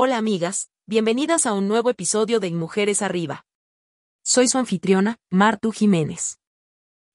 [0.00, 3.44] Hola amigas, bienvenidas a un nuevo episodio de Mujeres Arriba.
[4.24, 6.38] Soy su anfitriona, Martu Jiménez.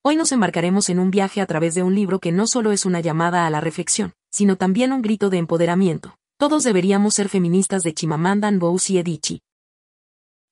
[0.03, 2.85] Hoy nos embarcaremos en un viaje a través de un libro que no solo es
[2.85, 6.17] una llamada a la reflexión, sino también un grito de empoderamiento.
[6.37, 9.39] Todos deberíamos ser feministas de Chimamanda Ngozi Adichie.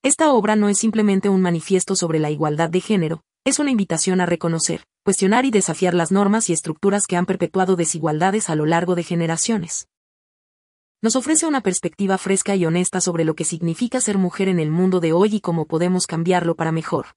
[0.01, 4.21] Esta obra no es simplemente un manifiesto sobre la igualdad de género, es una invitación
[4.21, 8.65] a reconocer, cuestionar y desafiar las normas y estructuras que han perpetuado desigualdades a lo
[8.65, 9.89] largo de generaciones
[11.01, 14.69] nos ofrece una perspectiva fresca y honesta sobre lo que significa ser mujer en el
[14.69, 17.07] mundo de hoy y cómo podemos cambiarlo para mejor.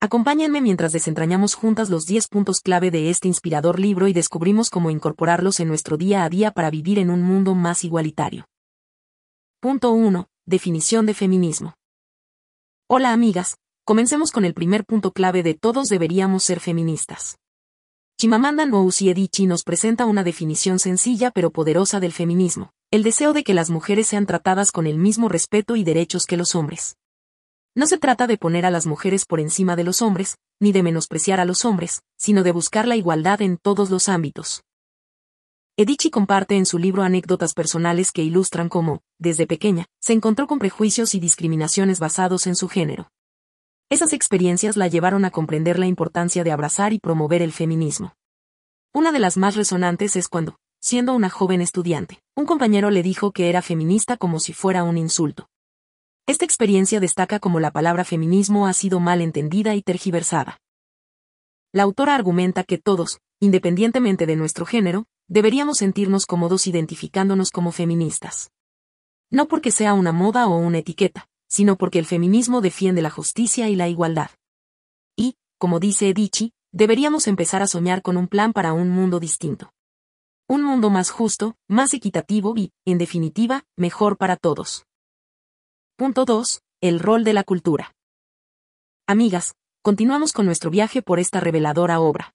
[0.00, 4.90] Acompáñenme mientras desentrañamos juntas los 10 puntos clave de este inspirador libro y descubrimos cómo
[4.90, 8.46] incorporarlos en nuestro día a día para vivir en un mundo más igualitario.
[9.60, 10.26] Punto 1.
[10.44, 11.74] Definición de feminismo.
[12.88, 17.38] Hola amigas, comencemos con el primer punto clave de todos deberíamos ser feministas.
[18.18, 23.44] Chimamanda Ngozi Adichie nos presenta una definición sencilla pero poderosa del feminismo el deseo de
[23.44, 26.96] que las mujeres sean tratadas con el mismo respeto y derechos que los hombres.
[27.74, 30.82] No se trata de poner a las mujeres por encima de los hombres, ni de
[30.82, 34.62] menospreciar a los hombres, sino de buscar la igualdad en todos los ámbitos.
[35.76, 40.58] Edichi comparte en su libro anécdotas personales que ilustran cómo, desde pequeña, se encontró con
[40.58, 43.10] prejuicios y discriminaciones basados en su género.
[43.90, 48.14] Esas experiencias la llevaron a comprender la importancia de abrazar y promover el feminismo.
[48.94, 52.22] Una de las más resonantes es cuando, siendo una joven estudiante.
[52.36, 55.48] Un compañero le dijo que era feminista como si fuera un insulto.
[56.28, 60.60] Esta experiencia destaca como la palabra feminismo ha sido mal entendida y tergiversada.
[61.72, 68.52] La autora argumenta que todos, independientemente de nuestro género, deberíamos sentirnos cómodos identificándonos como feministas.
[69.28, 73.68] No porque sea una moda o una etiqueta, sino porque el feminismo defiende la justicia
[73.68, 74.30] y la igualdad.
[75.16, 79.72] Y, como dice Edici, deberíamos empezar a soñar con un plan para un mundo distinto.
[80.48, 84.86] Un mundo más justo, más equitativo y, en definitiva, mejor para todos.
[85.96, 86.60] Punto 2.
[86.80, 87.96] El rol de la cultura.
[89.08, 92.32] Amigas, continuamos con nuestro viaje por esta reveladora obra.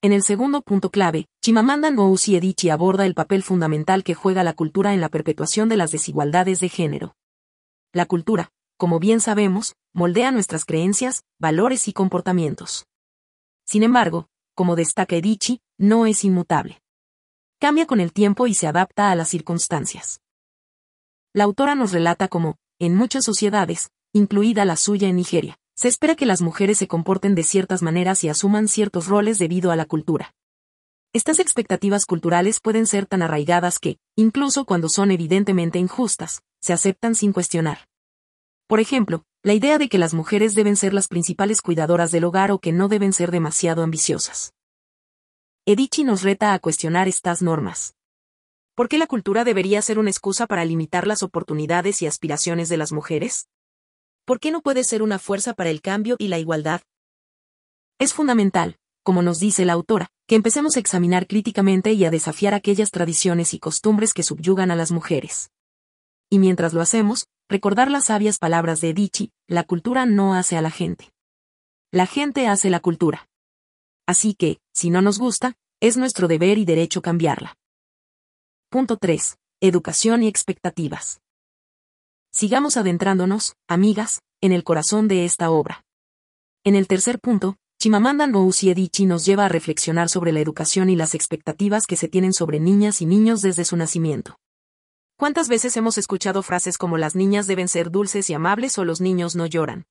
[0.00, 4.52] En el segundo punto clave, Chimamanda Ngozi Adichie aborda el papel fundamental que juega la
[4.52, 7.16] cultura en la perpetuación de las desigualdades de género.
[7.92, 12.86] La cultura, como bien sabemos, moldea nuestras creencias, valores y comportamientos.
[13.66, 16.83] Sin embargo, como destaca Edici, no es inmutable
[17.64, 20.20] cambia con el tiempo y se adapta a las circunstancias.
[21.32, 26.14] La autora nos relata cómo, en muchas sociedades, incluida la suya en Nigeria, se espera
[26.14, 29.86] que las mujeres se comporten de ciertas maneras y asuman ciertos roles debido a la
[29.86, 30.34] cultura.
[31.14, 37.14] Estas expectativas culturales pueden ser tan arraigadas que, incluso cuando son evidentemente injustas, se aceptan
[37.14, 37.88] sin cuestionar.
[38.66, 42.52] Por ejemplo, la idea de que las mujeres deben ser las principales cuidadoras del hogar
[42.52, 44.53] o que no deben ser demasiado ambiciosas.
[45.66, 47.94] Edici nos reta a cuestionar estas normas.
[48.74, 52.76] ¿Por qué la cultura debería ser una excusa para limitar las oportunidades y aspiraciones de
[52.76, 53.48] las mujeres?
[54.26, 56.82] ¿Por qué no puede ser una fuerza para el cambio y la igualdad?
[57.98, 62.52] Es fundamental, como nos dice la autora, que empecemos a examinar críticamente y a desafiar
[62.52, 65.50] aquellas tradiciones y costumbres que subyugan a las mujeres.
[66.28, 70.60] Y mientras lo hacemos, recordar las sabias palabras de Edici, la cultura no hace a
[70.60, 71.14] la gente.
[71.90, 73.30] La gente hace la cultura.
[74.06, 77.56] Así que, si no nos gusta, es nuestro deber y derecho cambiarla.
[78.68, 79.36] Punto 3.
[79.60, 81.20] Educación y expectativas.
[82.30, 85.84] Sigamos adentrándonos, amigas, en el corazón de esta obra.
[86.64, 90.96] En el tercer punto, Chimamanda Ngozi Adichie nos lleva a reflexionar sobre la educación y
[90.96, 94.36] las expectativas que se tienen sobre niñas y niños desde su nacimiento.
[95.16, 99.00] ¿Cuántas veces hemos escuchado frases como las niñas deben ser dulces y amables o los
[99.00, 99.84] niños no lloran?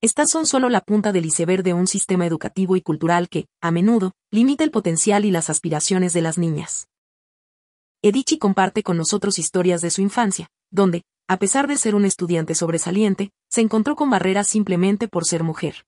[0.00, 3.72] Estas son solo la punta del iceberg de un sistema educativo y cultural que, a
[3.72, 6.86] menudo, limita el potencial y las aspiraciones de las niñas.
[8.00, 12.54] Edici comparte con nosotros historias de su infancia, donde, a pesar de ser un estudiante
[12.54, 15.84] sobresaliente, se encontró con barreras simplemente por ser mujer.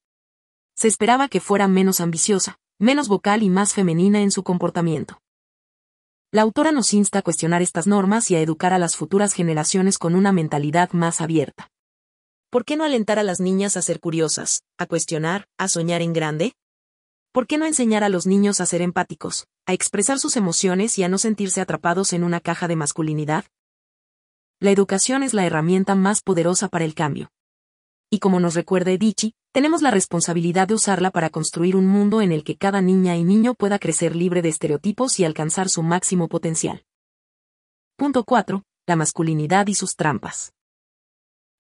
[0.75, 5.21] Se esperaba que fuera menos ambiciosa, menos vocal y más femenina en su comportamiento.
[6.33, 9.99] La autora nos insta a cuestionar estas normas y a educar a las futuras generaciones
[9.99, 11.70] con una mentalidad más abierta.
[12.51, 16.13] ¿Por qué no alentar a las niñas a ser curiosas, a cuestionar, a soñar en
[16.13, 16.55] grande?
[17.31, 21.05] ¿Por qué no enseñar a los niños a ser empáticos, a expresar sus emociones y
[21.05, 23.45] a no sentirse atrapados en una caja de masculinidad?
[24.59, 27.31] La educación es la herramienta más poderosa para el cambio.
[28.11, 32.33] Y como nos recuerda Edici, tenemos la responsabilidad de usarla para construir un mundo en
[32.33, 36.27] el que cada niña y niño pueda crecer libre de estereotipos y alcanzar su máximo
[36.27, 36.85] potencial.
[37.95, 38.65] Punto 4.
[38.89, 40.53] La masculinidad y sus trampas.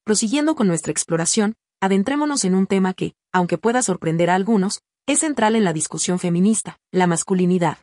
[0.05, 5.20] Prosiguiendo con nuestra exploración, adentrémonos en un tema que, aunque pueda sorprender a algunos, es
[5.20, 7.79] central en la discusión feminista, la masculinidad.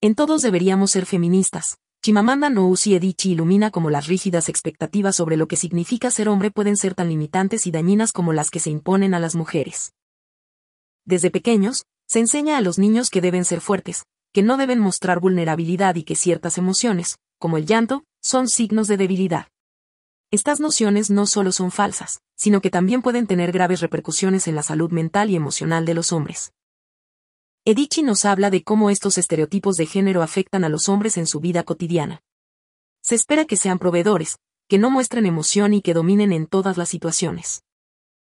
[0.00, 5.48] En todos deberíamos ser feministas, Chimamanda Ngozi Adichie ilumina como las rígidas expectativas sobre lo
[5.48, 9.14] que significa ser hombre pueden ser tan limitantes y dañinas como las que se imponen
[9.14, 9.92] a las mujeres.
[11.04, 15.18] Desde pequeños, se enseña a los niños que deben ser fuertes, que no deben mostrar
[15.18, 19.48] vulnerabilidad y que ciertas emociones, como el llanto, son signos de debilidad.
[20.30, 24.62] Estas nociones no solo son falsas, sino que también pueden tener graves repercusiones en la
[24.62, 26.52] salud mental y emocional de los hombres.
[27.64, 31.40] Edici nos habla de cómo estos estereotipos de género afectan a los hombres en su
[31.40, 32.22] vida cotidiana.
[33.00, 34.38] Se espera que sean proveedores,
[34.68, 37.62] que no muestren emoción y que dominen en todas las situaciones.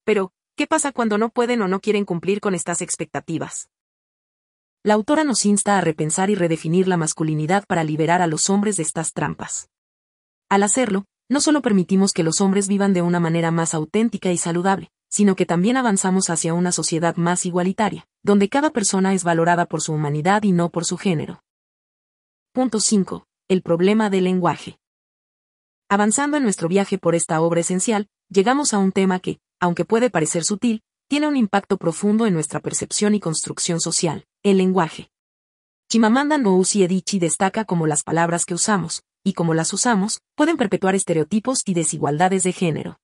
[0.05, 3.69] Pero, ¿qué pasa cuando no pueden o no quieren cumplir con estas expectativas?
[4.85, 8.77] La autora nos insta a repensar y redefinir la masculinidad para liberar a los hombres
[8.77, 9.69] de estas trampas.
[10.49, 14.37] Al hacerlo, no solo permitimos que los hombres vivan de una manera más auténtica y
[14.37, 19.67] saludable, sino que también avanzamos hacia una sociedad más igualitaria, donde cada persona es valorada
[19.67, 21.45] por su humanidad y no por su género.
[22.53, 23.27] Punto 5.
[23.49, 24.81] El problema del lenguaje.
[25.89, 30.11] Avanzando en nuestro viaje por esta obra esencial, llegamos a un tema que, aunque puede
[30.11, 35.11] parecer sutil, tiene un impacto profundo en nuestra percepción y construcción social, el lenguaje.
[35.89, 40.95] Chimamanda Ngozi Adichie destaca cómo las palabras que usamos, y como las usamos, pueden perpetuar
[40.95, 42.99] estereotipos y desigualdades de género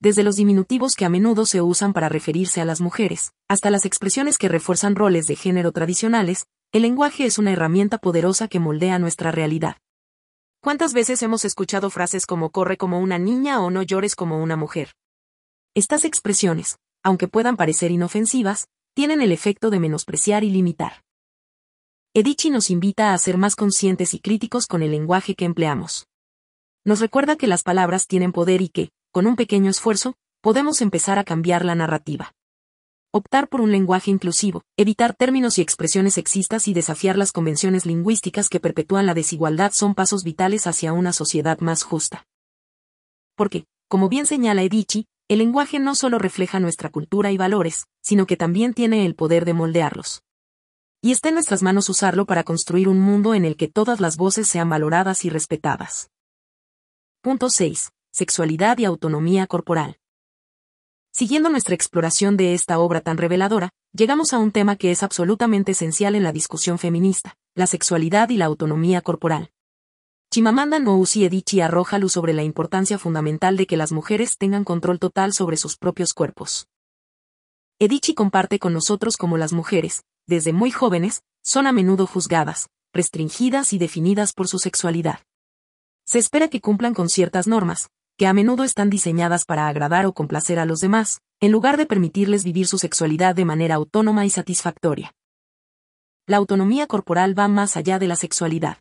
[0.00, 3.84] desde los diminutivos que a menudo se usan para referirse a las mujeres, hasta las
[3.84, 8.98] expresiones que refuerzan roles de género tradicionales, el lenguaje es una herramienta poderosa que moldea
[8.98, 9.76] nuestra realidad.
[10.62, 14.56] ¿Cuántas veces hemos escuchado frases como corre como una niña o no llores como una
[14.56, 14.94] mujer?
[15.74, 21.02] Estas expresiones, aunque puedan parecer inofensivas, tienen el efecto de menospreciar y limitar.
[22.12, 26.08] Edici nos invita a ser más conscientes y críticos con el lenguaje que empleamos.
[26.84, 31.20] Nos recuerda que las palabras tienen poder y que, con un pequeño esfuerzo, podemos empezar
[31.20, 32.32] a cambiar la narrativa.
[33.12, 38.48] Optar por un lenguaje inclusivo, evitar términos y expresiones sexistas y desafiar las convenciones lingüísticas
[38.48, 42.26] que perpetúan la desigualdad son pasos vitales hacia una sociedad más justa.
[43.36, 48.26] Porque, como bien señala Edici, el lenguaje no solo refleja nuestra cultura y valores, sino
[48.26, 50.24] que también tiene el poder de moldearlos.
[51.02, 54.16] Y está en nuestras manos usarlo para construir un mundo en el que todas las
[54.16, 56.10] voces sean valoradas y respetadas.
[57.22, 59.98] Punto 6 sexualidad y autonomía corporal.
[61.12, 65.72] Siguiendo nuestra exploración de esta obra tan reveladora, llegamos a un tema que es absolutamente
[65.72, 69.50] esencial en la discusión feminista, la sexualidad y la autonomía corporal.
[70.32, 75.00] Chimamanda Ngozi Adichie arroja luz sobre la importancia fundamental de que las mujeres tengan control
[75.00, 76.68] total sobre sus propios cuerpos.
[77.82, 83.72] Edichi comparte con nosotros cómo las mujeres, desde muy jóvenes, son a menudo juzgadas, restringidas
[83.72, 85.20] y definidas por su sexualidad.
[86.04, 87.88] Se espera que cumplan con ciertas normas,
[88.18, 91.86] que a menudo están diseñadas para agradar o complacer a los demás, en lugar de
[91.86, 95.14] permitirles vivir su sexualidad de manera autónoma y satisfactoria.
[96.26, 98.76] La autonomía corporal va más allá de la sexualidad.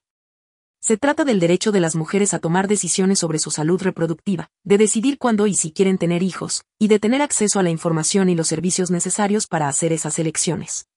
[0.89, 4.80] Se trata del derecho de las mujeres a tomar decisiones sobre su salud reproductiva, de
[4.80, 8.33] decidir cuándo y si quieren tener hijos, y de tener acceso a la información y
[8.33, 10.88] los servicios necesarios para hacer esas elecciones.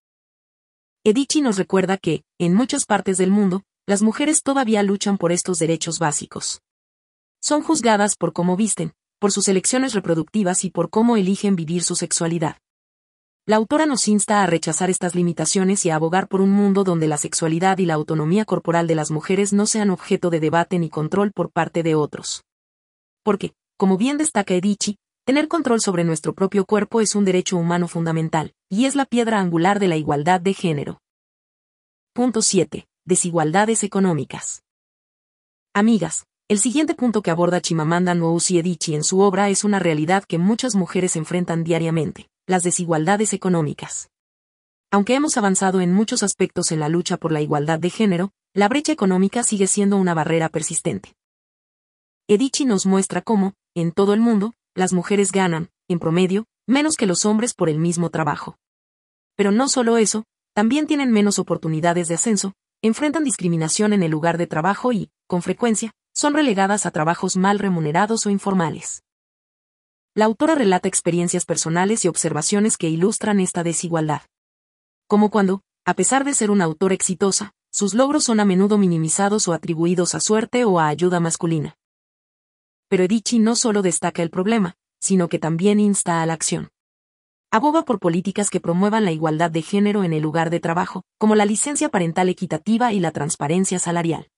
[1.05, 5.59] Edici nos recuerda que, en muchas partes del mundo, las mujeres todavía luchan por estos
[5.59, 6.63] derechos básicos
[7.43, 11.97] son juzgadas por cómo visten, por sus elecciones reproductivas y por cómo eligen vivir su
[11.97, 12.62] sexualidad.
[13.45, 17.09] La autora nos insta a rechazar estas limitaciones y a abogar por un mundo donde
[17.09, 20.89] la sexualidad y la autonomía corporal de las mujeres no sean objeto de debate ni
[20.89, 22.45] control por parte de otros.
[23.25, 27.89] Porque, como bien destaca Edici, tener control sobre nuestro propio cuerpo es un derecho humano
[27.89, 31.01] fundamental, y es la piedra angular de la igualdad de género.
[32.13, 32.87] Punto 7.
[33.05, 34.63] Desigualdades económicas.
[35.75, 40.23] Amigas, el siguiente punto que aborda Chimamanda Ngozi Adichie en su obra es una realidad
[40.23, 44.11] que muchas mujeres enfrentan diariamente, las desigualdades económicas.
[44.91, 48.69] Aunque hemos avanzado en muchos aspectos en la lucha por la igualdad de género, la
[48.69, 51.15] brecha económica sigue siendo una barrera persistente.
[52.29, 57.07] Edici nos muestra cómo, en todo el mundo, las mujeres ganan, en promedio, menos que
[57.07, 58.59] los hombres por el mismo trabajo.
[59.37, 64.37] Pero no solo eso, también tienen menos oportunidades de ascenso, enfrentan discriminación en el lugar
[64.37, 69.03] de trabajo y, con frecuencia, son relegadas a trabajos mal remunerados o informales.
[70.15, 74.21] La autora relata experiencias personales y observaciones que ilustran esta desigualdad.
[75.07, 79.49] Como cuando, a pesar de ser una autora exitosa, sus logros son a menudo minimizados
[79.49, 81.79] o atribuidos a suerte o a ayuda masculina.
[82.89, 86.69] Pero Edici no solo destaca el problema, sino que también insta a la acción.
[87.51, 91.37] Aboga por políticas que promuevan la igualdad de género en el lugar de trabajo, como
[91.37, 94.29] la licencia parental equitativa y la transparencia salarial.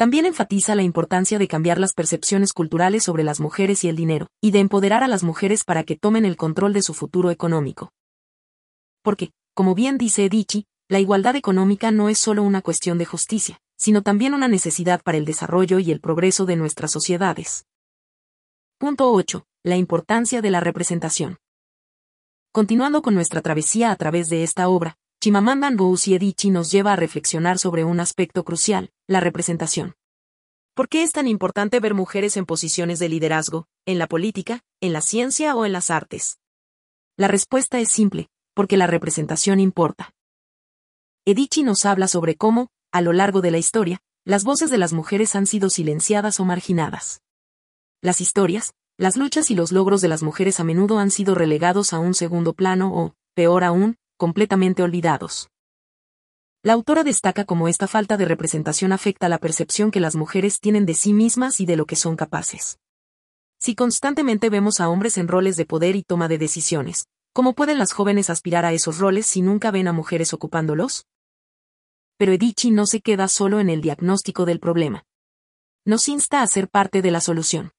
[0.00, 4.28] También enfatiza la importancia de cambiar las percepciones culturales sobre las mujeres y el dinero,
[4.40, 7.92] y de empoderar a las mujeres para que tomen el control de su futuro económico.
[9.02, 13.60] Porque, como bien dice Edici, la igualdad económica no es solo una cuestión de justicia,
[13.76, 17.66] sino también una necesidad para el desarrollo y el progreso de nuestras sociedades.
[18.78, 19.44] Punto 8.
[19.64, 21.36] La importancia de la representación.
[22.52, 26.96] Continuando con nuestra travesía a través de esta obra, Chimamanda Ngozi Adichie nos lleva a
[26.96, 29.94] reflexionar sobre un aspecto crucial, la representación.
[30.74, 34.94] ¿Por qué es tan importante ver mujeres en posiciones de liderazgo, en la política, en
[34.94, 36.38] la ciencia o en las artes?
[37.18, 40.14] La respuesta es simple, porque la representación importa.
[41.26, 44.94] Edichi nos habla sobre cómo, a lo largo de la historia, las voces de las
[44.94, 47.20] mujeres han sido silenciadas o marginadas.
[48.00, 51.92] Las historias, las luchas y los logros de las mujeres a menudo han sido relegados
[51.92, 55.48] a un segundo plano o, peor aún, completamente olvidados.
[56.62, 60.84] La autora destaca cómo esta falta de representación afecta la percepción que las mujeres tienen
[60.84, 62.78] de sí mismas y de lo que son capaces.
[63.58, 67.78] Si constantemente vemos a hombres en roles de poder y toma de decisiones, ¿cómo pueden
[67.78, 71.06] las jóvenes aspirar a esos roles si nunca ven a mujeres ocupándolos?
[72.18, 75.06] Pero Edichi no se queda solo en el diagnóstico del problema.
[75.86, 77.72] Nos insta a ser parte de la solución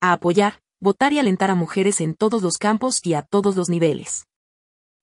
[0.00, 3.68] a apoyar, votar y alentar a mujeres en todos los campos y a todos los
[3.68, 4.28] niveles.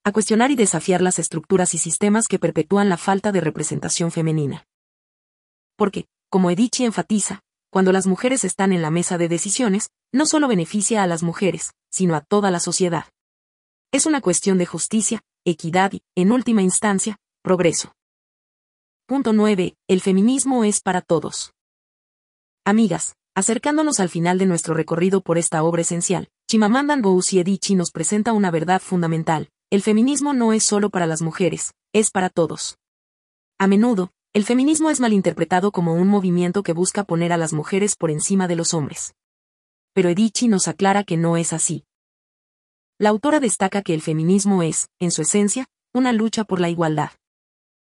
[0.07, 4.67] A cuestionar y desafiar las estructuras y sistemas que perpetúan la falta de representación femenina.
[5.75, 10.47] Porque, como Edichi enfatiza, cuando las mujeres están en la mesa de decisiones, no solo
[10.47, 13.05] beneficia a las mujeres, sino a toda la sociedad.
[13.91, 17.91] Es una cuestión de justicia, equidad y, en última instancia, progreso.
[19.07, 19.75] Punto 9.
[19.87, 21.51] El feminismo es para todos.
[22.63, 27.91] Amigas, Acercándonos al final de nuestro recorrido por esta obra esencial, Chimamanda Ngozi Adichie nos
[27.91, 29.49] presenta una verdad fundamental.
[29.75, 32.77] El feminismo no es solo para las mujeres, es para todos.
[33.59, 37.97] A menudo, el feminismo es malinterpretado como un movimiento que busca poner a las mujeres
[37.97, 39.15] por encima de los hombres.
[39.91, 41.83] Pero Edichi nos aclara que no es así.
[42.97, 47.09] La autora destaca que el feminismo es, en su esencia, una lucha por la igualdad.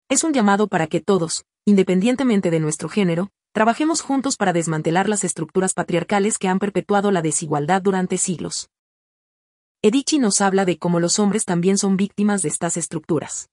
[0.09, 5.25] Es un llamado para que todos, independientemente de nuestro género, Trabajemos juntos para desmantelar las
[5.25, 8.69] estructuras patriarcales que han perpetuado la desigualdad durante siglos.
[9.87, 13.51] Edichi nos habla de cómo los hombres también son víctimas de estas estructuras.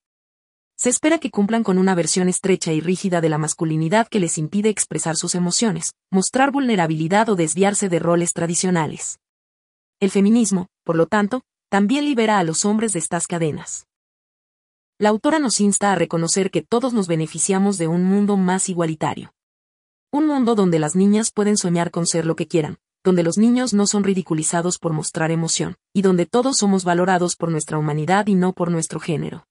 [0.76, 4.36] Se espera que cumplan con una versión estrecha y rígida de la masculinidad que les
[4.36, 9.20] impide expresar sus emociones, mostrar vulnerabilidad o desviarse de roles tradicionales.
[10.00, 13.86] El feminismo, por lo tanto, también libera a los hombres de estas cadenas.
[14.98, 19.32] La autora nos insta a reconocer que todos nos beneficiamos de un mundo más igualitario.
[20.10, 23.74] Un mundo donde las niñas pueden soñar con ser lo que quieran, donde los niños
[23.74, 28.34] no son ridiculizados por mostrar emoción, y donde todos somos valorados por nuestra humanidad y
[28.34, 29.46] no por nuestro género.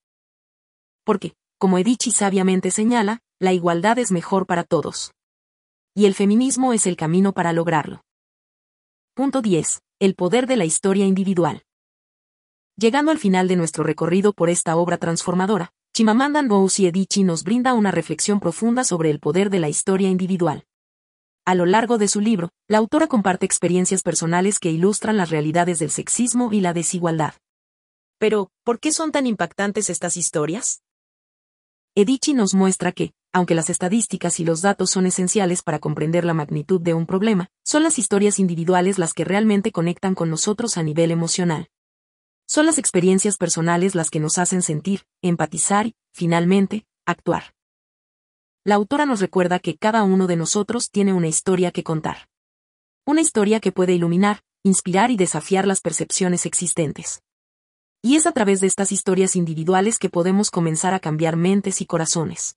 [1.06, 5.14] Porque, como Edichi sabiamente señala, la igualdad es mejor para todos.
[5.96, 8.04] Y el feminismo es el camino para lograrlo.
[9.14, 9.82] Punto 10.
[10.00, 11.64] El poder de la historia individual.
[12.76, 17.76] Llegando al final de nuestro recorrido por esta obra transformadora, Chimamanda Ngozi Edichi nos brinda
[17.76, 20.66] una reflexión profunda sobre el poder de la historia individual.
[21.46, 25.78] A lo largo de su libro, la autora comparte experiencias personales que ilustran las realidades
[25.80, 27.34] del sexismo y la desigualdad.
[28.18, 30.84] Pero, ¿por qué son tan impactantes estas historias?
[31.96, 36.34] Edichi nos muestra que, aunque las estadísticas y los datos son esenciales para comprender la
[36.34, 40.84] magnitud de un problema, son las historias individuales las que realmente conectan con nosotros a
[40.84, 41.68] nivel emocional.
[42.48, 47.54] Son las experiencias personales las que nos hacen sentir, empatizar y, finalmente, actuar.
[48.66, 52.30] La autora nos recuerda que cada uno de nosotros tiene una historia que contar.
[53.06, 57.22] Una historia que puede iluminar, inspirar y desafiar las percepciones existentes.
[58.02, 61.86] Y es a través de estas historias individuales que podemos comenzar a cambiar mentes y
[61.86, 62.56] corazones.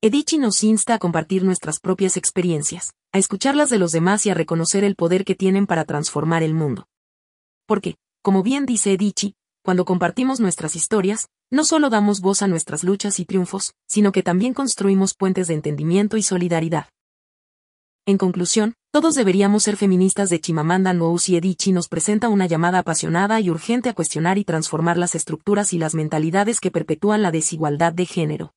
[0.00, 4.34] Edichi nos insta a compartir nuestras propias experiencias, a escucharlas de los demás y a
[4.34, 6.86] reconocer el poder que tienen para transformar el mundo.
[7.66, 9.34] Porque, como bien dice Edichi,
[9.64, 14.22] cuando compartimos nuestras historias, no solo damos voz a nuestras luchas y triunfos, sino que
[14.22, 16.86] también construimos puentes de entendimiento y solidaridad.
[18.06, 23.40] En conclusión, todos deberíamos ser feministas de Chimamanda Ngozi Edichi nos presenta una llamada apasionada
[23.40, 27.92] y urgente a cuestionar y transformar las estructuras y las mentalidades que perpetúan la desigualdad
[27.92, 28.52] de género.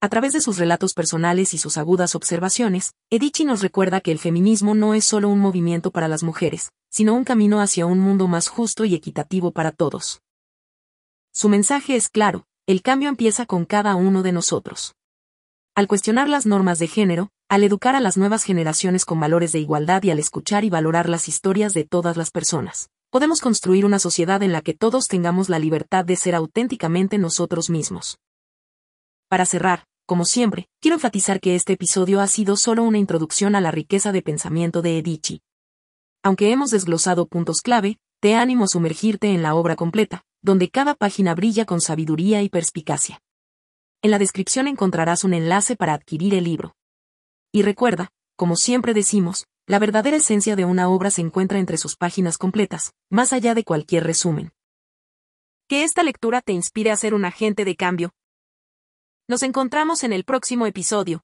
[0.00, 4.18] A través de sus relatos personales y sus agudas observaciones, Edichi nos recuerda que el
[4.18, 8.26] feminismo no es solo un movimiento para las mujeres, sino un camino hacia un mundo
[8.26, 10.22] más justo y equitativo para todos.
[11.34, 14.94] Su mensaje es claro, el cambio empieza con cada uno de nosotros.
[15.74, 19.58] Al cuestionar las normas de género, al educar a las nuevas generaciones con valores de
[19.58, 23.98] igualdad y al escuchar y valorar las historias de todas las personas, podemos construir una
[23.98, 28.18] sociedad en la que todos tengamos la libertad de ser auténticamente nosotros mismos.
[29.28, 33.62] Para cerrar, como siempre, quiero enfatizar que este episodio ha sido solo una introducción a
[33.62, 35.40] la riqueza de pensamiento de Edichi.
[36.22, 40.94] Aunque hemos desglosado puntos clave, te animo a sumergirte en la obra completa, donde cada
[40.94, 43.22] página brilla con sabiduría y perspicacia.
[44.02, 46.74] En la descripción encontrarás un enlace para adquirir el libro.
[47.52, 51.96] Y recuerda, como siempre decimos, la verdadera esencia de una obra se encuentra entre sus
[51.96, 54.52] páginas completas, más allá de cualquier resumen.
[55.68, 58.12] Que esta lectura te inspire a ser un agente de cambio.
[59.28, 61.22] Nos encontramos en el próximo episodio.